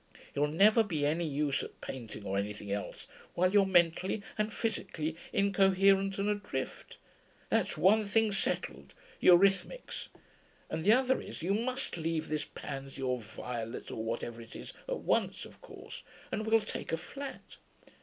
You'll 0.33 0.47
never 0.47 0.81
be 0.81 1.05
any 1.05 1.27
use 1.27 1.61
at 1.61 1.79
painting 1.79 2.25
or 2.25 2.35
anything 2.35 2.71
else 2.71 3.05
while 3.35 3.53
you're 3.53 3.67
mentally 3.67 4.23
and 4.35 4.51
physically 4.51 5.15
incoherent 5.31 6.17
and 6.17 6.27
adrift. 6.27 6.97
That's 7.49 7.77
one 7.77 8.05
thing 8.05 8.31
settled 8.31 8.95
eurhythmics. 9.21 10.07
And 10.71 10.83
the 10.83 10.91
other 10.93 11.21
is, 11.21 11.43
you 11.43 11.53
must 11.53 11.97
leave 11.97 12.29
this 12.29 12.45
Pansy, 12.45 13.03
or 13.03 13.21
Violet, 13.21 13.91
or 13.91 14.03
whatever 14.03 14.41
it 14.41 14.55
is, 14.55 14.73
at 14.89 15.01
once, 15.01 15.45
of 15.45 15.61
course, 15.61 16.01
and 16.31 16.47
we'll 16.47 16.61
take 16.61 16.91
a 16.91 16.97
flat. 16.97 17.57